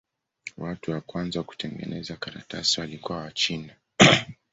[0.57, 3.75] Watu wa kwanza kutengeneza karatasi walikuwa Wachina.